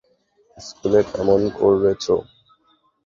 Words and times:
স্কুলে 0.57 0.99
কেমন 1.11 1.41
করেছ? 1.57 2.05